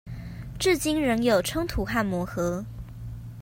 [0.57, 2.65] 至今仍有衝突和磨合